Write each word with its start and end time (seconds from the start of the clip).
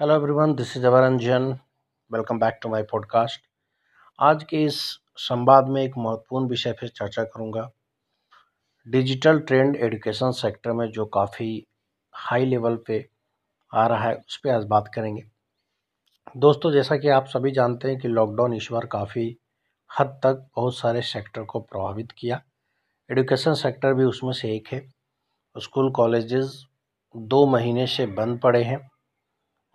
Hello 0.00 0.14
everyone 0.14 0.54
this 0.54 0.76
is 0.76 0.86
अवरंजन 0.86 1.58
welcome 2.12 2.38
back 2.38 2.58
to 2.62 2.68
my 2.68 2.82
podcast 2.82 3.40
आज 4.20 4.44
के 4.44 4.64
इस 4.64 4.98
संवाद 5.16 5.68
में 5.68 5.82
एक 5.82 5.92
महत्वपूर्ण 5.98 6.48
विषय 6.48 6.72
पर 6.72 6.88
चर्चा 6.88 7.24
करूँगा। 7.24 7.70
डिजिटल 8.88 9.40
ट्रेंड 9.40 9.76
एजुकेशन 9.76 10.30
सेक्टर 10.30 10.72
में 10.72 10.90
जो 10.90 11.06
काफ़ी 11.06 11.66
हाई 12.12 12.44
लेवल 12.44 12.76
पे 12.86 13.08
आ 13.74 13.86
रहा 13.86 14.08
है, 14.08 14.14
उस 14.14 14.36
पर 14.36 14.50
आज 14.50 14.64
बात 14.64 14.90
करेंगे। 14.94 15.22
दोस्तों, 16.36 16.72
जैसा 16.72 16.96
कि 16.96 17.08
आप 17.08 17.26
सभी 17.26 17.50
जानते 17.50 17.88
हैं 17.88 17.98
कि 17.98 18.08
लॉकडाउन 18.08 18.54
इस 18.54 18.68
बार 18.72 18.86
काफ़ी 18.86 19.38
हद 19.98 20.06
तक 20.06 20.48
बहुत 20.56 20.76
सारे 20.76 21.02
सेक्टर 21.02 21.42
को 21.42 21.60
प्रभावित 21.60 22.12
किया। 22.12 22.42
एजुकेशन 23.10 23.54
सेक्टर 23.54 23.94
भी 23.94 24.04
उसमें 24.04 24.32
से 24.32 24.56
एक 24.56 24.68
है। 24.68 24.92
स्कूल 25.58 25.90
कॉलेजेस 25.90 26.66
दो 27.16 27.46
महीने 27.46 27.86
से 27.86 28.06
बंद 28.06 28.40
पड़े 28.40 28.62
हैं। 28.62 28.90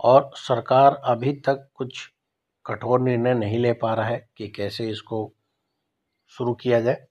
और 0.01 0.29
सरकार 0.37 1.01
अभी 1.05 1.31
तक 1.45 1.67
कुछ 1.75 2.07
कठोर 2.65 3.01
निर्णय 3.01 3.33
नहीं 3.33 3.59
ले 3.59 3.73
पा 3.73 3.93
रहा 3.93 4.07
है 4.07 4.27
कि 4.37 4.47
कैसे 4.49 4.89
इसको 4.89 5.31
शुरू 6.35 6.53
किया 6.53 6.79
जाए। 6.81 7.05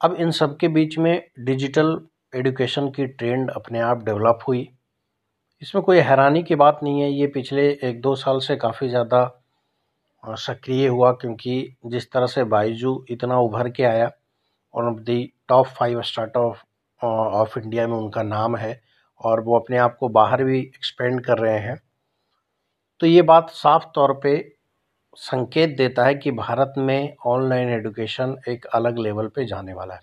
अब 0.00 0.14
इन 0.14 0.30
सब 0.30 0.56
के 0.56 0.68
बीच 0.68 0.98
में 0.98 1.22
डिजिटल 1.40 2.00
एडुकेशन 2.32 2.88
की 2.90 3.06
ट्रेंड 3.08 3.50
अपने 3.50 3.80
आप 3.80 4.04
डेवलप 4.04 4.38
हुई। 4.48 4.68
इसमें 5.62 5.82
कोई 5.84 5.98
हैरानी 5.98 6.42
की 6.42 6.54
बात 6.54 6.80
नहीं 6.82 7.00
है, 7.00 7.10
ये 7.10 7.26
पिछले 7.28 7.68
एक 7.82 8.00
दो 8.00 8.14
साल 8.16 8.38
से 8.40 8.56
काफ़ी 8.56 8.88
ज़्यादा 8.88 9.24
सक्रिय 10.24 10.86
हुआ 10.86 11.10
क्योंकि 11.12 11.76
जिस 11.86 12.10
तरह 12.12 12.26
से 12.26 12.44
बाईजू 12.46 13.04
इतना 13.10 13.38
उभर 13.40 13.68
के 13.70 13.82
आया 13.84 14.10
और 14.74 14.94
the 15.00 15.22
top 15.48 15.66
five 15.68 16.02
startup 16.02 16.56
of 17.00 17.58
India 17.58 17.86
में 17.88 17.96
उनका 17.96 18.22
नाम 18.22 18.56
है 18.56 18.80
और 19.20 19.40
वो 19.40 19.58
अपने 19.58 19.78
आप 19.78 19.96
को 20.00 20.08
बाहर 20.10 20.44
भी 20.44 20.58
एक्सपेंड 20.58 21.24
कर 21.24 21.38
रहे 21.38 21.58
हैं। 21.58 21.80
तो 23.00 23.06
ये 23.06 23.22
बात 23.22 23.50
साफ़ 23.50 23.84
तौर 23.94 24.12
पे 24.22 24.32
संकेत 25.16 25.76
देता 25.76 26.04
है 26.04 26.14
कि 26.14 26.30
भारत 26.30 26.74
में 26.78 27.14
ऑनलाइन 27.26 27.68
एजुकेशन 27.68 28.36
एक 28.48 28.66
अलग 28.66 28.98
लेवल 28.98 29.26
पे 29.26 29.44
जाने 29.44 29.72
वाला 29.72 29.94
है। 29.94 30.00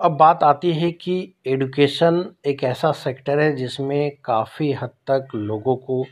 अब 0.00 0.16
बात 0.16 0.42
आती 0.42 0.72
है 0.72 0.90
कि 0.92 1.34
एडुकेशन 1.46 2.24
एक 2.46 2.64
ऐसा 2.64 2.92
सेक्टर 2.92 3.40
है 3.40 3.52
जिसमें 3.56 4.10
काफ़ी 4.24 4.72
हद 4.72 4.90
तक 5.10 5.34
लोगों 5.34 5.76
को 5.76 6.04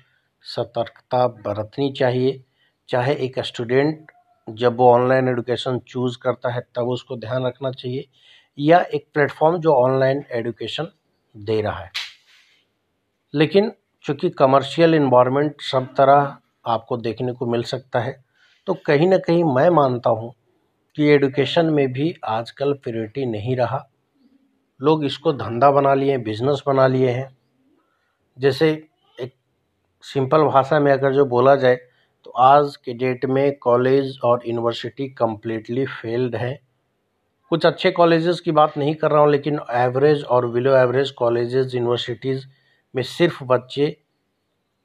सतर्कता 0.45 1.27
बरतनी 1.29 1.91
चाहिए। 1.93 2.45
चाहे 2.89 3.15
एक 3.17 3.39
स्टूडेंट 3.41 4.13
जब 4.49 4.77
वो 4.77 4.93
ऑनलाइन 4.93 5.29
एडुकेशन 5.29 5.79
चूज़ 5.79 6.19
करता 6.19 6.55
है 6.55 6.61
तब 6.77 6.89
उसको 6.89 7.17
ध्यान 7.17 7.47
रखना 7.47 7.71
चाहिए, 7.71 8.09
या 8.59 8.85
एक 8.85 9.09
प्लेटफॉर्म 9.15 9.59
जो 9.59 9.75
ऑनलाइन 9.75 10.25
एडुकेशन 10.33 10.89
दे 11.35 11.61
रहा 11.63 11.81
है। 11.81 11.91
लेकिन 13.35 13.73
चूँकि 14.09 14.29
कमर्शियल 14.31 14.95
इन्वायरमेंट 14.95 15.61
सब 15.63 15.87
तरह 15.97 16.37
आपको 16.67 16.97
देखने 16.97 17.33
को 17.33 17.47
मिल 17.47 17.63
सकता 17.65 18.01
है। 18.01 18.17
तो 18.67 18.75
कहीं 18.87 19.09
ना 19.09 19.17
कहीं 19.19 19.43
मैं 19.47 19.69
मानता 19.71 20.11
हूँ 20.11 20.33
कि 20.97 21.09
एडुकेशन 21.09 21.67
में 21.67 21.93
भी 21.93 22.15
आजकल 22.27 22.73
प्योरिटी 22.75 23.27
नहीं 23.27 23.57
रहा। 23.57 23.85
लोग 24.81 25.05
इसको 25.05 25.33
धंधा 25.35 25.71
बना 25.71 25.95
लिए 25.95 26.11
हैं 26.11 26.23
बिज़नेस 26.23 26.63
बना 26.67 26.87
लिए 26.87 27.11
हैं। 27.11 27.29
जैसे 28.39 28.71
एक 29.19 29.35
सिंपल 30.05 30.45
भाषा 30.45 30.81
में 30.81 30.93
अगर 30.93 31.13
जो 31.13 31.25
बोला 31.27 31.55
जाए 31.57 31.77
तो 32.27 32.31
आज 32.33 32.77
के 32.77 32.95
डेट 32.95 33.25
में 33.27 33.59
कॉलेज 33.59 34.19
और 34.25 34.43
यूनिवर्सिटी 34.47 35.09
कम्प्लीटली 35.15 35.87
फेल्ड 35.87 36.37
है। 36.37 36.59
कुछ 37.51 37.67
अच्छे 37.67 37.91
कॉलेजेस 37.93 38.41
की 38.41 38.53
बात 38.53 38.79
नहीं 38.79 38.95
कर 38.95 39.11
रहा 39.11 39.21
हूँ, 39.21 39.31
लेकिन 39.31 39.61
एवरेज 39.73 40.25
और 40.25 40.47
बिलो 40.51 40.77
एवरेज 40.77 41.11
कॉलेजेस 41.11 41.75
यूनिवर्सिटीज़ 41.75 42.47
में 42.99 43.03
सिर्फ़ 43.05 43.43
बच्चे 43.45 43.87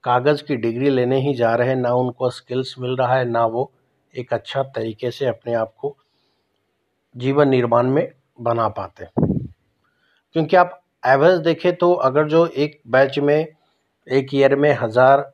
कागज़ 0.04 0.44
की 0.44 0.56
डिग्री 0.58 0.90
लेने 0.90 1.20
ही 1.22 1.34
जा 1.34 1.54
रहे 1.56 1.68
हैं, 1.68 1.76
ना 1.76 1.94
उनको 1.96 2.30
स्किल्स 2.30 2.76
मिल 2.80 2.96
रहा 2.96 3.16
है, 3.16 3.26
ना 3.26 3.46
वो 3.46 3.72
एक 4.14 4.34
अच्छा 4.34 4.64
तरीके 4.66 5.12
से 5.12 5.26
अपने 5.26 5.54
आप 5.54 5.74
को 5.78 5.96
जीवन 7.16 7.50
निर्माण 7.50 7.88
में 7.88 8.08
बना 8.40 8.68
पाते 8.70 9.08
क्योंकि 10.36 10.56
आप 10.56 10.80
एवरेज 11.04 11.40
देखें 11.40 11.76
तो 11.76 11.92
अगर 12.04 12.28
जो 12.28 12.46
एक 12.48 12.80
बैच 12.88 13.20
में, 13.20 13.48
एक 14.08 14.34
ईयर 14.34 14.56
में 14.56 14.72
हज़ार 14.82 15.32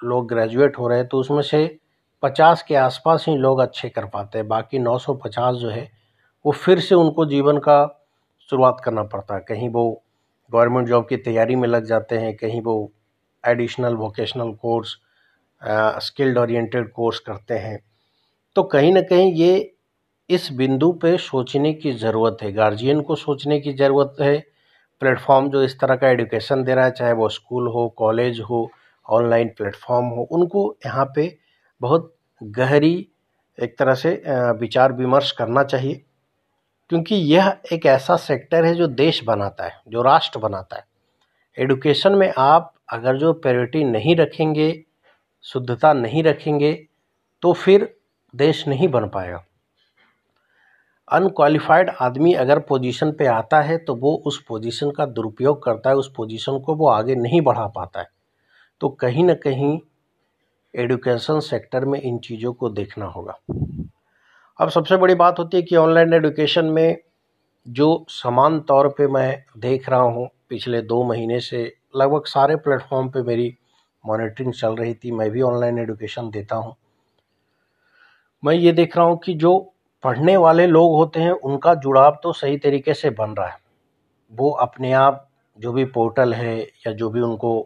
लोग 0.00 0.28
ग्रेजुएट 0.28 0.78
हो 0.78 0.88
रहे 0.88 0.98
हैं 0.98 1.06
तो 1.08 1.18
उसमें 1.18 1.42
से 1.42 1.78
पचास 2.22 2.62
के 2.62 2.74
आसपास 2.76 3.24
ही 3.28 3.36
लोग 3.36 3.60
अच्छे 3.60 3.88
कर 3.88 4.04
पाते 4.06 4.38
हैं, 4.38 4.48
बाकी 4.48 4.78
नौ 4.78 4.98
सौ 4.98 5.14
पचास 5.14 5.56
जो 5.56 5.68
है, 5.70 5.90
वो 6.44 6.52
फिर 6.54 6.80
से 6.80 6.94
उनको 6.94 7.26
जीवन 7.26 7.58
का 7.58 7.78
शुरुआत 8.50 8.80
करना 8.84 9.02
पड़ता 9.04 9.34
है। 9.34 9.40
कहीं 9.40 9.68
वो 9.68 10.02
गवर्नमेंट 10.50 10.88
जॉब 10.88 11.06
की 11.08 11.16
तैयारी 11.18 11.56
में 11.56 11.68
लग 11.68 11.84
जाते 11.84 12.18
हैं, 12.18 12.36
कहीं 12.36 12.60
वो 12.62 12.92
additional 13.44 13.94
vocational 13.96 14.52
course 14.54 14.96
skilled 16.02 16.38
oriented 16.38 16.90
course 16.92 17.18
करते 17.20 17.54
हैं। 17.54 17.78
तो 18.56 18.62
कहीं 18.64 18.92
ना 18.92 19.00
कहीं 19.02 19.32
ये 19.34 19.74
इस 20.30 20.48
बिंदु 20.52 20.90
पे 21.02 21.16
सोचने 21.18 21.72
की 21.74 21.92
ज़रूरत 21.94 22.38
है 22.42 22.52
गार्जियन 22.52 23.00
को 23.00 23.14
सोचने 23.16 23.58
की 23.60 23.72
ज़रूरत 23.74 24.16
है। 24.20 24.38
प्लेटफॉर्म 25.02 25.48
जो 25.50 25.62
इस 25.62 25.78
तरह 25.80 25.96
का 25.96 26.08
एडुकेशन 26.08 26.62
दे 26.64 26.74
रहा 26.74 26.84
है, 26.84 26.90
चाहे 26.90 27.12
वो 27.12 27.28
स्कूल 27.28 27.68
हो 27.68 27.88
कॉलेज 27.98 28.40
हो 28.40 28.68
ऑनलाइन 29.06 29.48
प्लेटफॉर्म 29.58 30.06
हो, 30.06 30.22
उनको 30.22 30.76
यहाँ 30.86 31.04
पे 31.16 31.36
बहुत 31.80 32.14
गहरी 32.40 33.08
एक 33.58 33.78
तरह 33.78 33.94
से 33.94 34.10
विचार 34.60 34.92
विमर्श 34.92 35.30
करना 35.32 35.62
चाहिए। 35.64 36.02
क्योंकि 36.90 37.14
यह 37.14 37.56
एक 37.72 37.86
ऐसा 37.86 38.16
सेक्टर 38.16 38.64
है 38.64 38.74
जो 38.74 38.86
देश 38.86 39.22
बनाता 39.24 39.64
है, 39.64 39.80
जो 39.88 40.02
राष्ट्र 40.02 40.38
बनाता 40.38 40.76
है। 40.76 40.86
एडुकेशन 41.58 42.12
में 42.12 42.32
आप 42.38 42.72
अगर 42.92 43.16
जो 43.16 43.32
प्रायोरिटी 43.32 43.84
नहीं 43.84 44.16
रखेंगे, 44.16 44.84
शुद्धता 45.44 45.92
नहीं 45.92 46.22
रखेंगे 46.22 46.72
तो 47.42 47.52
फिर 47.52 47.94
देश 48.34 48.66
नहीं 48.68 48.88
बन 48.88 49.08
पाएगा। 49.08 49.44
अनक्वालिफाइड 51.08 51.90
आदमी 52.00 52.32
अगर 52.34 52.58
पोजीशन 52.58 53.12
पे 53.12 53.26
आता 53.26 53.60
है 53.60 53.76
तो 53.78 53.94
वो 53.94 54.14
उस 54.26 54.42
पोजीशन 54.48 54.90
का 54.90 55.06
दुरुपयोग 55.06 55.62
करता 55.62 55.90
है, 55.90 55.96
उस 55.96 56.12
पोजीशन 56.16 56.58
को 56.58 56.74
वो 56.74 56.88
आगे 56.88 57.14
नहीं 57.14 57.40
बढ़ा 57.40 57.66
पाता 57.66 58.00
है। 58.00 58.08
तो 58.80 58.88
कहीं 58.88 59.24
ना 59.24 59.34
कहीं 59.34 59.78
एडुकेशन 60.74 61.40
सेक्टर 61.40 61.84
में 61.84 62.00
इन 62.00 62.18
चीज़ों 62.18 62.52
को 62.52 62.70
देखना 62.70 63.06
होगा। 63.06 63.38
अब 64.58 64.70
सबसे 64.70 64.96
बड़ी 64.96 65.14
बात 65.14 65.38
होती 65.38 65.56
है 65.56 65.62
कि 65.62 65.76
ऑनलाइन 65.76 66.14
एडुकेशन 66.14 66.64
में 66.64 66.96
जो 67.66 68.06
समान 68.08 68.58
तौर 68.60 68.88
पे 68.88 69.06
मैं 69.06 69.44
देख 69.58 69.88
रहा 69.88 70.00
हूँ, 70.00 70.28
पिछले 70.48 70.80
दो 70.82 71.02
महीने 71.04 71.38
से 71.40 71.60
लगभग 71.96 72.24
सारे 72.26 72.56
प्लेटफॉर्म 72.56 73.08
पे 73.08 73.22
मेरी 73.22 73.54
मॉनिटरिंग 74.04 74.52
चल 74.52 74.74
रही 74.76 74.94
थी, 74.94 75.10
मैं 75.10 75.30
भी 75.30 75.42
ऑनलाइन 75.42 75.78
एडुकेशन 75.78 76.30
देता 76.30 76.56
हूँ। 76.56 76.74
मैं 78.42 78.54
ये 78.54 78.72
देख 78.72 78.96
रहा 78.96 79.06
हूँ 79.06 79.18
कि 79.18 79.34
जो 79.34 79.56
पढ़ने 80.04 80.36
वाले 80.36 80.66
लोग 80.66 80.96
होते 80.96 81.20
हैं, 81.20 81.30
उनका 81.30 81.74
जुड़ाव 81.76 82.18
तो 82.22 82.32
सही 82.32 82.58
तरीके 82.58 82.94
से 82.94 83.10
बन 83.10 83.34
रहा 83.38 83.48
है। 83.48 83.58
वो 84.32 84.50
अपने 84.50 84.92
आप 84.92 85.26
जो 85.58 85.72
भी 85.72 85.84
पोर्टल 85.84 86.34
है 86.34 86.58
या 86.60 86.92
जो 86.92 87.10
भी 87.10 87.20
उनको 87.20 87.58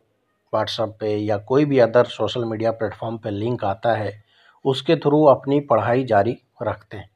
व्हाट्सएप 0.53 0.97
पे 1.01 1.17
या 1.17 1.37
कोई 1.39 1.65
भी 1.65 1.79
अदर 1.79 2.05
सोशल 2.11 2.45
मीडिया 2.45 2.71
प्लेटफॉर्म 2.73 3.19
पे 3.19 3.31
लिंक 3.31 3.65
आता 3.65 3.95
है, 3.95 4.23
उसके 4.65 4.97
थ्रू 4.97 5.25
अपनी 5.27 5.61
पढ़ाई 5.61 6.05
जारी 6.05 6.39
रखते 6.59 6.97
हैं। 6.97 7.11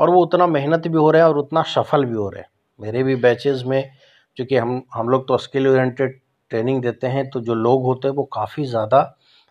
और 0.00 0.10
वो 0.10 0.22
उतना 0.22 0.46
मेहनत 0.46 0.86
भी 0.88 0.98
हो 0.98 1.10
रहा 1.10 1.22
है 1.22 1.28
और 1.28 1.38
उतना 1.38 1.62
सफल 1.64 2.04
भी 2.04 2.14
हो 2.14 2.28
रहे 2.28 2.40
हैं। 2.40 2.48
मेरे 2.80 3.02
भी 3.02 3.16
बैचेज़ 3.16 3.64
में 3.64 3.90
चूँकि 4.36 4.56
हम 4.56 4.82
हम 4.94 5.08
लोग 5.08 5.26
तो 5.28 5.36
स्किल 5.38 5.68
ओरिएंटेड 5.68 6.20
ट्रेनिंग 6.50 6.82
देते 6.82 7.06
हैं 7.06 7.28
तो 7.30 7.40
जो 7.40 7.54
लोग 7.54 7.84
होते 7.84 8.08
हैं 8.08 8.14
वो 8.14 8.24
काफ़ी 8.32 8.64
ज़्यादा 8.66 9.00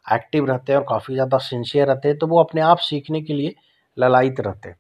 एक्टिव 0.05 0.45
रहते 0.45 0.71
हैं 0.71 0.79
और 0.79 0.85
काफ़ी 0.89 1.13
ज़्यादा 1.13 1.37
सिंसियर 1.39 1.87
रहते 1.87 2.07
हैं 2.07 2.17
तो 2.17 2.27
वो 2.27 2.39
अपने 2.39 2.61
आप 2.61 2.77
सीखने 2.79 3.21
के 3.21 3.33
लिए 3.33 3.55
ललायित 3.97 4.39
रहते 4.39 4.69
हैं। 4.69 4.77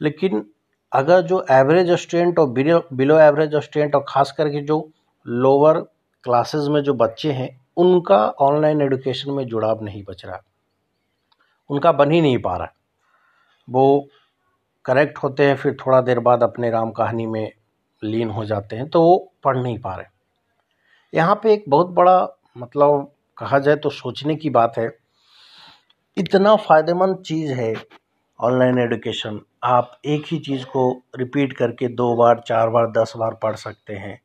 लेकिन 0.00 0.44
अगर 0.92 1.20
जो 1.22 1.44
एवरेज 1.50 1.90
स्टूडेंट 1.92 2.38
और 2.38 2.48
बिलो 2.50 2.82
बिलो 2.92 3.18
एवरेज 3.18 3.54
स्टूडेंट 3.56 3.94
और 3.94 4.04
ख़ास 4.08 4.32
करके 4.32 4.60
जो 4.62 4.78
लोअर 5.26 5.78
क्लासेस 6.24 6.66
में 6.68 6.80
जो 6.82 6.94
बच्चे 6.94 7.32
हैं, 7.32 7.48
उनका 7.76 8.18
ऑनलाइन 8.40 8.80
एडुकेशन 8.82 9.30
में 9.30 9.46
जुड़ाव 9.46 9.84
नहीं 9.84 10.02
बच 10.04 10.24
रहा। 10.24 10.42
उनका 11.70 11.92
बन 11.92 12.10
ही 12.10 12.20
नहीं 12.20 12.38
पा 12.38 12.56
रहा। 12.56 12.72
वो 13.72 14.08
करेक्ट 14.84 15.18
होते 15.18 15.46
हैं, 15.46 15.56
फिर 15.56 15.76
थोड़ा 15.76 16.00
देर 16.00 16.18
बाद 16.20 16.42
अपने 16.42 16.70
राम 16.70 16.90
कहानी 16.92 17.26
में 17.26 17.52
लीन 18.02 18.30
हो 18.30 18.44
जाते 18.44 18.76
हैं 18.76 18.88
तो 18.88 19.02
वो 19.02 19.16
पढ़ 19.44 19.56
नहीं 19.58 19.78
पा 19.78 19.94
रहे। 19.94 20.06
यहाँ 21.12 21.34
पे 21.34 21.52
एक 21.52 21.64
बहुत 21.68 21.90
बड़ा 21.92 22.28
मतलब 22.58 23.10
कहा 23.38 23.58
जाए 23.58 23.76
तो 23.76 23.90
सोचने 23.90 24.36
की 24.36 24.50
बात 24.50 24.78
है, 24.78 24.90
इतना 26.16 26.54
फ़ायदेमंद 26.58 27.22
चीज़ 27.26 27.52
है 27.52 27.74
ऑनलाइन 28.38 28.78
एडुकेशन 28.78 29.40
आप 29.64 30.00
एक 30.06 30.24
ही 30.26 30.38
चीज़ 30.40 30.64
को 30.66 30.90
रिपीट 31.16 31.52
करके 31.52 31.88
दो 31.90 32.14
बार, 32.16 32.42
चार 32.46 32.68
बार, 32.68 32.90
दस 32.92 33.12
बार 33.16 33.34
पढ़ 33.42 33.56
सकते 33.56 33.94
हैं। 33.94 34.20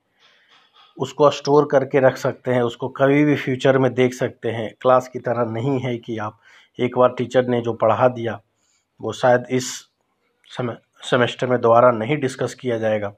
उसको 0.97 1.29
स्टोर 1.31 1.67
करके 1.71 1.99
रख 1.99 2.17
सकते 2.17 2.51
हैं, 2.51 2.61
उसको 2.61 2.87
कभी 2.89 3.23
भी 3.25 3.35
फ्यूचर 3.35 3.77
में 3.77 3.93
देख 3.93 4.13
सकते 4.13 4.51
हैं। 4.51 4.73
क्लास 4.81 5.07
की 5.07 5.19
तरह 5.19 5.51
नहीं 5.51 5.79
है 5.79 5.97
कि 5.97 6.17
आप 6.19 6.39
एक 6.79 6.97
बार 6.97 7.13
टीचर 7.17 7.47
ने 7.47 7.61
जो 7.61 7.73
पढ़ा 7.75 8.07
दिया 8.09 8.39
वो 8.99 9.11
शायद 9.13 9.45
इस 9.51 9.71
समय, 10.51 10.77
सेमेस्टर 11.03 11.47
में 11.47 11.59
दोबारा 11.61 11.91
नहीं 11.91 12.17
डिस्कस 12.17 12.53
किया 12.53 12.77
जाएगा। 12.77 13.13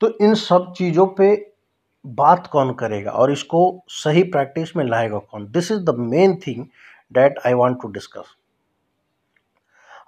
तो 0.00 0.08
इन 0.18 0.34
सब 0.34 0.72
चीज़ों 0.76 1.06
पे 1.16 1.34
बात 2.04 2.46
कौन 2.46 2.72
करेगा 2.74 3.10
और 3.12 3.32
इसको 3.32 3.60
सही 3.90 4.22
प्रैक्टिस 4.24 4.76
में 4.76 4.84
लाएगा 4.84 5.18
कौन? 5.20 5.50
This 5.52 5.70
is 5.72 5.80
the 5.80 5.94
main 5.98 6.36
thing 6.46 6.64
that 7.12 7.38
I 7.46 7.54
want 7.54 7.82
to 7.82 7.88
discuss 7.88 8.34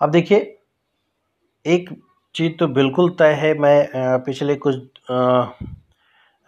अब 0.01 0.11
देखिए, 0.11 0.39
एक 1.65 1.91
चीज़ 2.35 2.53
तो 2.59 2.67
बिल्कुल 2.69 3.11
तय 3.19 3.33
है। 3.35 3.53
मैं 3.55 4.23
पिछले 4.25 4.55
कुछ 4.57 4.77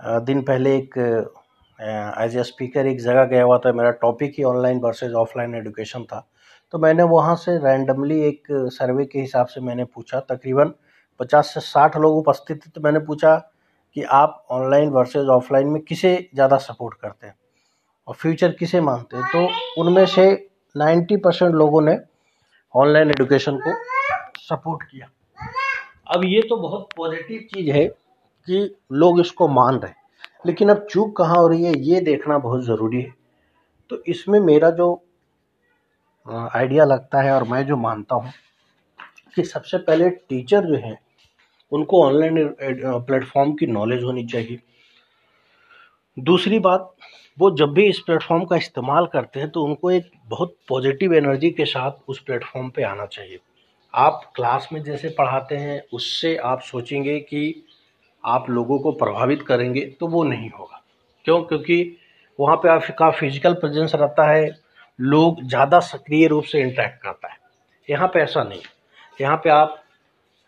दिन 0.01 0.43
पहले 0.43 0.77
एक 0.77 0.95
एज 1.79 2.37
ए 2.37 2.43
स्पीकर 2.45 2.87
एक 2.87 3.01
जगह 3.01 3.25
गया 3.27 3.43
हुआ 3.45 3.59
था, 3.59 3.73
मेरा 3.73 3.91
टॉपिक 3.93 4.35
ही 4.39 4.45
ऑनलाइन 4.45 4.81
वर्सेज 4.81 5.13
ऑफलाइन 5.15 5.55
एजुकेशन 5.55 6.05
था। 6.05 6.27
तो 6.73 6.79
मैंने 6.79 7.03
वहाँ 7.05 7.35
से 7.37 7.57
रैंडमली 7.59 8.21
एक 8.23 8.47
सर्वे 8.73 9.05
के 9.05 9.21
हिसाब 9.21 9.47
से 9.47 9.61
मैंने 9.61 9.85
पूछा, 9.87 10.21
तकरीबन 10.23 10.73
पचास 11.21 11.53
से 11.55 11.61
साठ 11.63 11.97
लोग 11.97 12.17
उपस्थित 12.19 12.57
थे 12.57 12.71
तो 12.71 12.81
मैंने 12.81 12.99
पूछा 13.01 13.37
कि 13.97 14.03
आप 14.03 14.45
ऑनलाइन 14.51 14.89
वर्सेज 14.91 15.29
ऑफलाइन 15.31 15.67
में 15.69 15.81
किसे 15.83 16.17
ज़्यादा 16.35 16.57
सपोर्ट 16.59 16.95
करते 17.01 17.27
हैं 17.27 17.35
और 18.09 18.15
फ्यूचर 18.15 18.53
किसे 18.53 18.81
मानते 18.83 19.17
हैं? 19.17 19.25
तो 19.27 19.83
उनमें 19.83 20.05
से 20.07 20.31
नाइन्टी 20.75 21.17
परसेंट 21.17 21.55
लोगों 21.55 21.83
ने 21.83 21.97
ऑनलाइन 22.75 23.11
एडुकेशन 23.11 23.59
को 23.59 23.75
सपोर्ट 24.41 24.83
किया। 24.83 25.09
अब 26.15 26.25
ये 26.25 26.41
तो 26.41 26.57
बहुत 26.59 26.89
पॉजिटिव 26.97 27.41
चीज़ 27.55 27.71
है 27.71 27.87
कि 27.87 28.77
लोग 28.93 29.21
इसको 29.21 29.49
मान 29.51 29.79
रहे 29.79 29.91
हैं। 29.91 30.03
लेकिन 30.45 30.69
अब 30.69 30.87
चूक 30.91 31.17
कहाँ 31.17 31.37
हो 31.37 31.47
रही 31.49 31.65
है, 31.65 31.73
ये 31.79 32.01
देखना 32.03 32.39
बहुत 32.39 32.65
ज़रूरी 32.65 33.01
है। 33.03 33.15
तो 33.91 34.03
इसमें 34.07 34.39
मेरा 34.41 34.71
जो 34.73 34.93
आइडिया 36.27 36.85
लगता 36.85 37.23
है 37.23 37.33
और 37.33 37.45
मैं 37.45 37.65
जो 37.67 37.77
मानता 37.79 38.15
हूँ 38.15 38.33
कि 39.37 39.43
सबसे 39.45 39.79
पहले 39.79 40.09
टीचर 40.11 40.65
जो 40.65 40.77
हैं, 40.77 40.99
उनको 41.73 42.03
ऑनलाइन 42.05 42.55
प्लेटफॉर्म 42.61 43.53
की 43.55 43.67
नॉलेज 43.67 44.03
होनी 44.03 44.25
चाहिए। 44.27 44.61
दूसरी 46.17 46.59
बात, 46.59 46.95
वो 47.39 47.51
जब 47.57 47.73
भी 47.75 47.85
इस 47.89 47.99
प्लेटफॉर्म 47.99 48.45
का 48.45 48.57
इस्तेमाल 48.57 49.07
करते 49.13 49.41
हैं 49.41 49.49
तो 49.51 49.63
उनको 49.65 49.91
एक 49.91 50.11
बहुत 50.27 50.57
पॉजिटिव 50.69 51.15
एनर्जी 51.15 51.51
के 51.51 51.65
साथ 51.65 52.09
उस 52.09 52.21
प्लेटफॉर्म 52.21 52.69
पे 52.71 52.83
आना 52.83 53.07
चाहिए। 53.07 53.39
आप 53.95 54.21
क्लास 54.37 54.69
में 54.73 54.83
जैसे 54.83 55.09
पढ़ाते 55.19 55.57
हैं, 55.57 55.83
उससे 55.93 56.37
आप 56.37 56.61
सोचेंगे 56.63 57.19
कि 57.21 57.65
आप 58.25 58.51
लोगों 58.51 58.79
को 58.79 58.93
प्रभावित 58.95 59.43
करेंगे 59.43 59.81
तो 60.01 60.07
वो 60.07 60.23
नहीं 60.25 60.51
होगा। 60.51 60.83
क्यों? 61.27 61.41
क्योंकि 61.43 61.97
वहाँ 62.39 62.57
पे 62.57 62.69
आपका 62.69 63.11
फ़िज़िकल 63.11 63.55
प्रेजेंस 63.55 63.95
रहता 63.95 64.31
है 64.31 64.51
लोग 64.99 65.43
ज़्यादा 65.43 65.81
सक्रिय 65.83 66.27
रूप 66.27 66.45
से 66.45 66.61
इंटरेक्ट 66.61 67.03
करता 67.03 67.33
है। 67.33 67.39
यहाँ 67.89 68.09
पे 68.09 68.21
ऐसा 68.21 68.43
नहीं। 68.43 68.63
यहाँ 69.19 69.37
पे 69.37 69.51
आप 69.51 69.83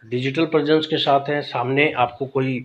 डिजिटल 0.02 0.46
प्रेजेंस 0.46 0.86
के 0.86 0.96
साथ 0.98 1.28
हैं 1.28 1.40
सामने 1.42 1.90
आपको 1.94 2.26
कोई 2.26 2.58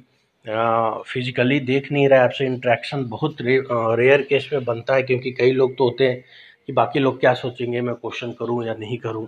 फिजिकली 0.45 1.59
देख 1.59 1.91
नहीं 1.91 2.07
रहा 2.09 2.19
है 2.19 2.25
आपसे 2.25 2.45
इंट्रैक्शन 2.45 3.03
बहुत 3.05 3.41
रे, 3.41 3.57
रेयर 3.69 4.21
केस 4.21 4.49
में 4.53 4.63
बनता 4.65 4.95
है 4.95 5.03
क्योंकि 5.03 5.31
कई 5.31 5.51
लोग 5.51 5.77
तो 5.77 5.83
होते 5.83 6.07
हैं 6.07 6.23
कि 6.67 6.73
बाकी 6.73 6.99
लोग 6.99 7.19
क्या 7.19 7.33
सोचेंगे 7.33 7.81
मैं 7.81 7.95
क्वेश्चन 7.95 8.31
करूँ 8.31 8.65
या 8.65 8.73
नहीं 8.73 8.97
करूँ। 8.97 9.27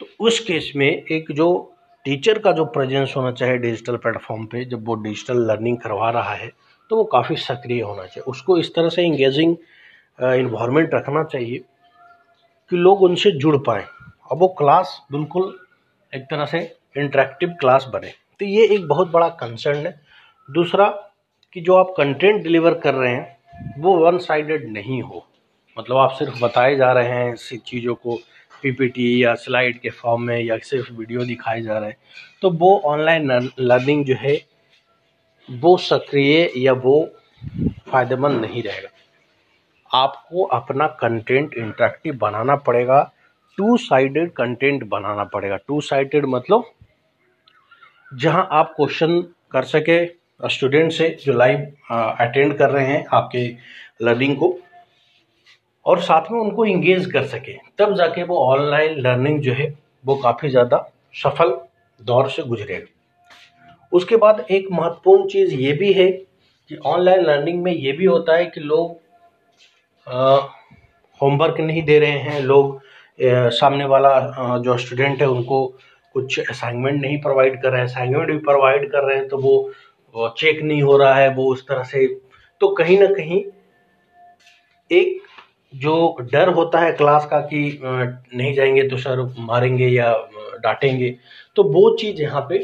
तो 0.00 0.06
उस 0.20 0.38
केस 0.40 0.72
में 0.76 0.86
एक 0.86 1.32
जो 1.32 1.48
टीचर 2.06 2.38
का 2.38 2.52
जो 2.52 2.64
प्रेजेंस 2.64 3.12
होना 3.16 3.30
चाहिए 3.32 3.58
डिजिटल 3.58 3.96
प्लेटफॉर्म 3.96 4.44
पे, 4.46 4.64
जब 4.64 4.86
वो 4.86 4.94
डिजिटल 4.94 5.38
लर्निंग 5.50 5.78
करवा 5.78 6.10
रहा 6.10 6.34
है 6.34 6.50
तो 6.90 6.96
वो 6.96 7.04
काफ़ी 7.12 7.36
सक्रिय 7.36 7.80
होना 7.82 8.02
चाहिए। 8.04 8.22
उसको 8.22 8.56
इस 8.58 8.74
तरह 8.74 8.88
से 8.88 9.02
इंगेजिंग 9.02 9.56
इन्वायरमेंट 10.18 10.94
रखना 10.94 11.22
चाहिए 11.24 11.58
कि 12.70 12.76
लोग 12.76 13.02
उनसे 13.02 13.30
जुड़ 13.32 13.56
पाएँ। 13.56 13.84
और 14.30 14.36
वो 14.38 14.48
क्लास 14.58 15.00
बिल्कुल 15.12 15.54
एक 16.12 16.22
तरह 16.22 16.44
से 16.46 16.58
इंटरेक्टिव 16.96 17.54
क्लास 17.60 17.86
बने। 17.92 18.12
तो 18.40 18.44
ये 18.46 18.66
एक 18.74 18.86
बहुत 18.88 19.10
बड़ा 19.10 19.28
कंसर्न 19.40 19.86
है। 19.86 19.94
दूसरा 20.48 20.88
कि 21.52 21.60
जो 21.60 21.74
आप 21.74 21.94
कंटेंट 21.96 22.42
डिलीवर 22.42 22.74
कर 22.74 22.94
रहे 22.94 23.12
हैं, 23.12 23.36
वो 23.78 23.96
वन 23.96 24.18
साइडेड 24.18 24.68
नहीं 24.72 25.02
हो। 25.02 25.26
मतलब 25.76 25.96
आप 25.96 26.12
सिर्फ़ 26.12 26.42
बताए 26.42 26.76
जा 26.76 26.92
रहे 26.92 27.08
हैं 27.08 27.34
चीज़ों 27.58 27.94
को 27.96 28.18
पीपीटी 28.64 29.22
या 29.24 29.34
स्लाइड 29.36 29.78
के 29.80 29.90
फॉर्म 29.92 30.22
में 30.22 30.38
या 30.40 30.58
सिर्फ़ 30.64 30.92
वीडियो 30.92 31.24
दिखाए 31.24 31.62
जा 31.62 31.78
रहे 31.78 31.88
हैं। 31.88 31.96
तो 32.42 32.50
वो 32.52 32.76
ऑनलाइन 32.86 33.50
लर्निंग 33.60 34.04
जो 34.04 34.14
है, 34.18 34.36
वो 35.48 35.76
सक्रिय 35.78 36.50
या 36.56 36.72
वो 36.74 36.96
फ़ायदेमंद 37.90 38.40
नहीं 38.40 38.62
रहेगा। 38.62 38.88
आपको 39.90 40.44
अपना 40.52 40.86
कंटेंट 41.00 41.54
इंटरेक्टिव 41.54 42.16
बनाना 42.18 42.56
पड़ेगा 42.58 43.02
टू 43.58 43.76
साइडेड 43.76 44.30
कंटेंट 44.32 44.84
बनाना 44.88 45.24
पड़ेगा। 45.24 45.56
टू 45.56 45.80
साइडेड 45.80 46.24
मतलब 46.26 46.64
जहाँ 48.14 48.48
आप 48.52 48.72
क्वेश्चन 48.76 49.20
कर 49.52 49.64
सके 49.64 50.04
स्टूडेंट 50.48 50.92
से 50.92 51.08
जो 51.24 51.32
लाइव 51.32 51.58
अटेंड 51.90 52.56
कर 52.58 52.70
रहे 52.70 52.86
हैं 52.86 53.04
आपके 53.12 53.46
लर्निंग 54.02 54.36
को। 54.36 54.56
और 55.86 56.00
साथ 56.00 56.30
में 56.32 56.38
उनको 56.40 56.64
इंगेज 56.66 57.06
कर 57.12 57.24
सके। 57.26 57.56
तब 57.78 57.94
जाके 57.96 58.22
वो 58.22 58.38
ऑनलाइन 58.46 58.98
लर्निंग 59.00 59.40
जो 59.40 59.52
है 59.52 59.72
वो 60.04 60.14
काफ़ी 60.16 60.48
ज़्यादा 60.48 60.78
सफल 61.14 61.56
दौर 62.00 62.28
से 62.30 62.42
गुजरेगा 62.42 62.86
उसके 63.92 64.16
बाद 64.16 64.44
एक 64.50 64.68
महत्वपूर्ण 64.72 65.26
चीज़ 65.28 65.54
ये 65.54 65.72
भी 65.72 65.92
है 65.92 66.10
कि 66.10 66.76
ऑनलाइन 66.86 67.20
लर्निंग 67.22 67.62
में 67.62 67.72
ये 67.72 67.92
भी 67.92 68.04
होता 68.04 68.36
है 68.36 68.46
कि 68.46 68.60
लोग 68.60 69.00
होमवर्क 71.20 71.60
नहीं 71.60 71.82
दे 71.82 71.98
रहे 71.98 72.18
हैं। 72.18 72.40
लोग 72.42 72.74
आ, 72.74 73.48
सामने 73.50 73.84
वाला 73.84 74.08
आ, 74.08 74.58
जो 74.58 74.76
स्टूडेंट 74.78 75.20
है 75.20 75.28
उनको 75.28 75.66
कुछ 76.14 76.38
असाइनमेंट 76.40 77.00
नहीं 77.00 77.20
प्रोवाइड 77.20 77.60
कर 77.62 77.70
रहे 77.70 77.80
हैं। 77.80 77.88
असाइनमेंट 77.88 78.30
भी 78.30 78.38
प्रोवाइड 78.40 78.90
कर 78.92 79.04
रहे 79.04 79.16
हैं 79.16 79.28
तो 79.28 79.38
वो, 79.38 80.28
चेक 80.38 80.62
नहीं 80.62 80.82
हो 80.82 80.96
रहा 80.96 81.14
है 81.14 81.28
वो 81.34 81.46
उस 81.52 81.66
तरह 81.68 81.82
से। 81.84 82.06
तो 82.60 82.68
कहीं 82.74 82.98
ना 82.98 83.06
कहीं 83.14 83.42
एक 84.90 85.22
जो 85.74 86.16
डर 86.22 86.48
होता 86.48 86.78
है 86.78 86.92
क्लास 86.92 87.26
का 87.26 87.40
कि 87.42 87.80
नहीं 87.82 88.54
जाएँगे 88.54 88.88
तो 88.88 88.96
सर 88.98 89.22
मारेंगे 89.40 89.88
या 89.88 90.12
डांटेंगे 90.62 91.10
तो 91.56 91.62
वो 91.64 91.96
चीज़ 91.96 92.22
यहाँ 92.22 92.46
पे 92.48 92.58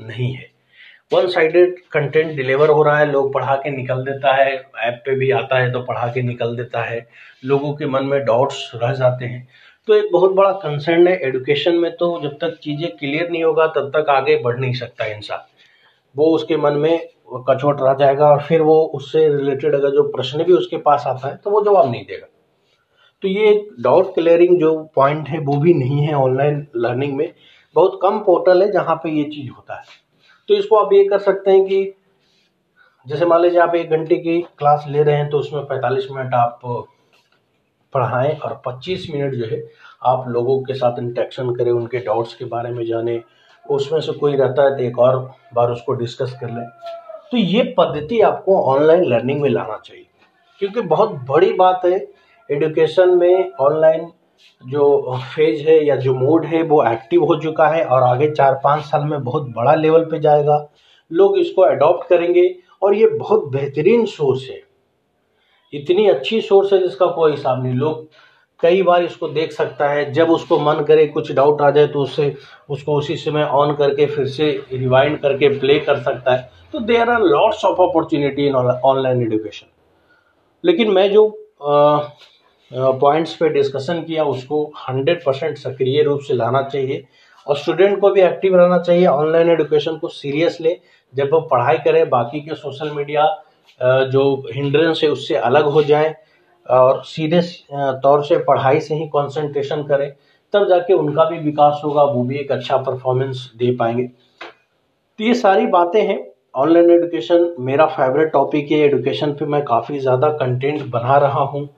नहीं 0.00 0.32
है। 0.32 0.50
वन 1.12 1.26
साइडेड 1.28 1.78
कंटेंट 1.92 2.34
डिलीवर 2.36 2.68
हो 2.68 2.82
रहा 2.82 2.98
है, 2.98 3.10
लोग 3.12 3.32
पढ़ा 3.34 3.54
के 3.56 3.70
निकल 3.70 4.02
देता 4.04 4.34
है 4.34 4.54
ऐप 4.84 5.02
पे 5.06 5.14
भी 5.16 5.30
आता 5.32 5.58
है 5.58 5.70
तो 5.72 5.80
पढ़ा 5.82 6.06
के 6.06 6.22
निकल 6.22 6.56
देता 6.56 6.82
है, 6.82 7.06
लोगों 7.44 7.72
के 7.74 7.86
मन 7.86 8.04
में 8.04 8.24
डाउट्स 8.24 8.70
रह 8.74 8.92
जाते 8.94 9.24
हैं। 9.24 9.46
तो 9.88 9.94
एक 9.94 10.10
बहुत 10.12 10.32
बड़ा 10.32 10.50
कंसर्न 10.58 11.08
है 11.08 11.16
एडुकेशन 11.18 11.74
में 11.74 11.90
तो 11.96 12.20
जब 12.22 12.36
तक 12.40 12.58
चीज़ें 12.62 12.90
क्लियर 12.90 13.30
नहीं 13.30 13.44
होगा, 13.44 13.66
तब 13.66 13.90
तक 13.96 14.10
आगे 14.10 14.36
बढ़ 14.42 14.58
नहीं 14.58 14.74
सकता 14.74 15.06
इंसान। 15.06 15.46
वो 16.16 16.30
उसके 16.34 16.56
मन 16.56 16.72
में 16.74 17.08
कचोट 17.50 17.80
रह 17.82 17.94
जाएगा 17.94 18.26
और 18.26 18.42
फिर 18.42 18.62
वो 18.62 18.80
उससे 18.94 19.28
रिलेटेड 19.28 19.74
अगर 19.74 19.90
जो 19.90 20.02
प्रश्न 20.10 20.44
भी 20.44 20.52
उसके 20.52 20.76
पास 20.80 21.04
आता 21.06 21.28
है 21.28 21.36
तो 21.36 21.50
वो 21.50 21.64
जवाब 21.64 21.90
नहीं 21.90 22.04
देगा। 22.04 22.26
तो 23.22 23.28
ये 23.28 23.68
डाउट 23.80 24.14
क्लियरिंग 24.14 24.60
जो 24.60 24.90
पॉइंट 24.94 25.28
है, 25.28 25.38
वो 25.38 25.56
भी 25.56 25.74
नहीं 25.74 26.00
है 26.00 26.14
ऑनलाइन 26.14 26.66
लर्निंग 26.76 27.16
में। 27.16 27.32
बहुत 27.74 27.98
कम 28.02 28.18
पोर्टल 28.18 28.62
है 28.62 28.72
जहाँ 28.72 28.96
पे 28.96 29.10
ये 29.10 29.24
चीज़ 29.24 29.50
होता 29.50 29.74
है। 29.74 29.82
तो 30.48 30.54
इसको 30.54 30.76
आप 30.76 30.92
ये 30.92 31.04
कर 31.04 31.18
सकते 31.18 31.50
हैं 31.50 31.64
कि, 31.64 31.94
जैसे 33.08 33.26
मान 33.26 33.40
लीजिए 33.40 33.60
आप 33.60 33.74
एक 33.74 33.90
घंटे 33.90 34.16
की 34.16 34.40
क्लास 34.40 34.84
ले 34.88 35.02
रहे 35.02 35.16
हैं 35.16 35.30
तो 35.30 35.38
उसमें 35.38 35.64
पैंतालीस 35.64 36.08
मिनट 36.10 36.34
आप 36.34 36.60
पढ़ाएँ 37.92 38.38
और 38.38 38.62
25 38.66 39.06
मिनट 39.10 39.34
जो 39.34 39.46
है, 39.46 39.68
आप 40.02 40.24
लोगों 40.28 40.62
के 40.62 40.74
साथ 40.74 40.98
इंटरेक्शन 40.98 41.54
करें, 41.54 41.70
उनके 41.72 41.98
डाउट्स 41.98 42.34
के 42.34 42.44
बारे 42.44 42.70
में 42.70 42.86
जाने। 42.86 43.22
उसमें 43.70 44.00
से 44.00 44.12
कोई 44.12 44.36
रहता 44.36 44.62
है 44.62 44.76
तो 44.76 44.82
एक 44.82 44.98
और 44.98 45.32
बार 45.54 45.70
उसको 45.70 45.92
डिस्कस 45.92 46.38
कर 46.40 46.50
लें। 46.50 46.68
तो 47.30 47.36
ये 47.36 47.74
पद्धति 47.78 48.20
आपको 48.20 48.62
ऑनलाइन 48.62 49.04
लर्निंग 49.04 49.40
में 49.40 49.50
लाना 49.50 49.82
चाहिए। 49.84 50.06
क्योंकि 50.58 50.80
बहुत 50.80 51.10
बड़ी 51.10 51.52
बात 51.52 51.80
है 51.84 51.98
एडुकेशन 52.50 53.10
में 53.10 53.52
ऑनलाइन 53.60 54.10
जो 54.62 55.16
फ़ेज़ 55.34 55.62
है 55.68 55.84
या 55.84 55.96
जो 55.96 56.14
मोड 56.14 56.44
है, 56.46 56.62
वो 56.62 56.82
एक्टिव 56.84 57.24
हो 57.24 57.36
चुका 57.36 57.66
है 57.68 57.84
और 57.84 58.02
आगे 58.02 58.30
चार 58.30 58.60
पाँच 58.64 58.82
साल 58.84 59.04
में 59.04 59.22
बहुत 59.24 59.48
बड़ा 59.56 59.74
लेवल 59.74 60.04
पे 60.04 60.18
जाएगा। 60.20 60.66
लोग 61.10 61.38
इसको 61.38 61.62
अडॉप्ट 61.62 62.08
करेंगे 62.08 62.54
और 62.82 62.94
ये 62.94 63.06
बहुत 63.08 63.48
बेहतरीन 63.52 64.04
सोर्स 64.06 64.48
है। 64.50 64.60
इतनी 65.72 66.06
अच्छी 66.08 66.40
सोर्स 66.40 66.72
है 66.72 66.78
जिसका 66.78 67.06
कोई 67.06 67.30
हिसाब 67.30 67.62
नहीं। 67.62 67.74
लोग 67.74 68.08
कई 68.60 68.82
बार 68.82 69.04
इसको 69.04 69.28
देख 69.28 69.52
सकता 69.52 69.88
है। 69.88 70.12
जब 70.12 70.30
उसको 70.30 70.58
मन 70.58 70.84
करे, 70.84 71.06
कुछ 71.06 71.32
डाउट 71.32 71.62
आ 71.62 71.70
जाए 71.70 71.86
तो 71.86 72.02
उससे 72.02 72.34
उसको 72.70 72.96
उसी 72.98 73.16
समय 73.16 73.44
ऑन 73.44 73.74
करके 73.76 74.06
फिर 74.06 74.26
से 74.28 74.50
रिवाइंड 74.72 75.18
करके 75.20 75.48
प्ले 75.58 75.78
कर 75.80 76.00
सकता 76.02 76.34
है। 76.34 76.50
तो 76.72 76.80
there 76.82 77.10
are 77.10 77.22
lots 77.22 77.64
of 77.64 77.82
opportunity 77.82 78.46
in 78.46 78.54
online 78.54 79.22
education 79.22 79.66
लेकिन 80.64 80.90
मैं 80.90 81.10
जो 81.10 81.28
पॉइंट्स 82.70 83.34
पे 83.36 83.48
डिस्कशन 83.50 84.02
किया, 84.02 84.24
उसको 84.24 84.64
हंड्रेड 84.78 85.24
परसेंट 85.24 85.56
सक्रिय 85.58 86.02
रूप 86.02 86.20
से 86.20 86.34
लाना 86.34 86.62
चाहिए। 86.64 87.04
और 87.46 87.56
स्टूडेंट 87.56 87.98
को 88.00 88.10
भी 88.10 88.20
एक्टिव 88.22 88.56
रहना 88.56 88.78
चाहिए 88.78 89.06
ऑनलाइन 89.06 89.50
एजुकेशन 89.50 89.96
को 89.96 90.08
सीरियस 90.10 90.60
ले 90.60 90.76
जब 91.14 91.28
वो 91.32 91.40
पढ़ाई 91.42 91.78
करें, 91.78 92.08
बाकी 92.08 92.40
के 92.40 92.54
सोशल 92.54 92.90
मीडिया 92.90 93.26
जो 93.80 94.22
हिंड्रेंस 94.52 95.00
है, 95.02 95.08
उससे 95.10 95.34
अलग 95.36 95.64
हो 95.66 95.82
जाए। 95.84 96.14
और 96.66 97.02
सीधे 97.04 97.40
तौर 98.02 98.24
से 98.24 98.36
पढ़ाई 98.44 98.80
से 98.80 98.94
ही 98.94 99.06
कंसंट्रेशन 99.08 99.82
करें, 99.82 100.10
तब 100.52 100.68
जाके 100.68 100.94
उनका 100.94 101.24
भी 101.24 101.38
विकास 101.40 101.80
होगा, 101.84 102.02
वो 102.04 102.22
भी 102.24 102.36
एक 102.38 102.52
अच्छा 102.52 102.76
परफॉर्मेंस 102.78 103.50
दे 103.56 103.70
पाएँगे। 103.76 104.06
तो 105.18 105.24
ये 105.24 105.34
सारी 105.36 105.66
बातें 105.68 106.00
हैं। 106.02 106.18
ऑनलाइन 106.54 106.90
एजुकेशन 106.90 107.54
मेरा 107.60 107.86
फेवरेट 107.88 108.32
टॉपिक 108.32 108.70
है। 108.70 108.78
एडुकेशन 108.80 109.32
पे 109.32 109.46
मैं 109.46 109.62
काफ़ी 109.64 109.98
ज़्यादा 109.98 110.28
कंटेंट 110.34 110.82
बना 110.90 111.16
रहा 111.18 111.40
हूँ। 111.44 111.68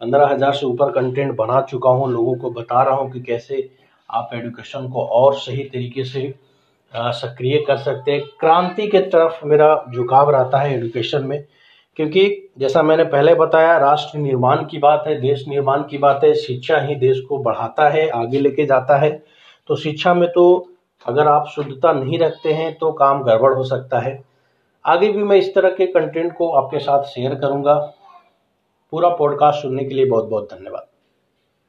पंद्रह 0.00 0.26
हज़ार 0.26 0.52
से 0.52 0.66
ऊपर 0.66 0.90
कंटेंट 0.92 1.34
बना 1.36 1.60
चुका 1.62 1.90
हूँ, 1.90 2.10
लोगों 2.12 2.34
को 2.34 2.50
बता 2.52 2.82
रहा 2.82 2.94
हूँ 2.94 3.10
कि 3.12 3.20
कैसे 3.22 3.68
आप 4.08 4.30
एडुकेशन 4.34 4.88
को 4.88 5.04
और 5.04 5.34
सही 5.36 5.62
तरीके 5.64 6.04
से 6.04 6.32
सक्रिय 6.94 7.58
कर 7.66 7.76
सकते 7.78 8.12
हैं। 8.12 8.20
क्रांति 8.40 8.86
के 8.86 9.00
तरफ़ 9.02 9.44
मेरा 9.44 9.84
झुकाव 9.92 10.30
रहता 10.30 10.58
है 10.58 10.74
एजुकेशन 10.74 11.24
में, 11.24 11.44
क्योंकि 11.98 12.50
जैसा 12.58 12.82
मैंने 12.82 13.04
पहले 13.06 13.34
बताया, 13.34 13.76
राष्ट्र 13.78 14.18
निर्माण 14.18 14.64
की 14.64 14.78
बात 14.78 15.04
है, 15.06 15.20
देश 15.20 15.44
निर्माण 15.48 15.82
की 15.82 15.98
बात 15.98 16.20
है, 16.24 16.34
शिक्षा 16.36 16.78
ही 16.78 16.94
देश 16.96 17.20
को 17.28 17.38
बढ़ाता 17.40 17.88
है, 17.88 18.08
आगे 18.10 18.40
लेके 18.40 18.66
जाता 18.66 18.96
है। 18.98 19.10
तो 19.68 19.76
शिक्षा 19.76 20.14
में 20.14 20.28
तो 20.28 20.68
अगर 21.06 21.28
आप 21.28 21.46
शुद्धता 21.46 21.92
नहीं 21.92 22.18
रखते 22.18 22.52
हैं 22.52 22.72
तो 22.74 22.92
काम 22.92 23.22
गड़बड़ 23.22 23.52
हो 23.54 23.64
सकता 23.64 23.98
है। 23.98 24.22
आगे 24.84 25.08
भी 25.08 25.22
मैं 25.22 25.36
इस 25.36 25.54
तरह 25.54 25.70
के 25.70 25.86
कंटेंट 25.88 26.32
को 26.36 26.48
आपके 26.52 26.78
साथ 26.78 27.04
शेयर 27.04 27.34
करूँगा। 27.34 27.74
पूरा 28.96 29.08
पॉडकास्ट 29.08 29.62
सुनने 29.62 29.84
के 29.84 29.94
लिए 29.94 30.04
बहुत 30.04 30.24
बहुत 30.24 30.48
धन्यवाद। 30.52 30.95